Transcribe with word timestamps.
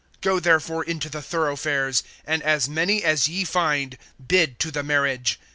(9)Go 0.23 0.41
therefore 0.41 0.83
into 0.83 1.09
the 1.11 1.21
thoroughfares, 1.21 2.01
and 2.25 2.41
as 2.41 2.67
many 2.67 3.03
as 3.03 3.27
ye 3.27 3.43
find, 3.43 3.99
bid 4.27 4.57
to 4.57 4.71
the 4.71 4.81
marriage. 4.81 5.39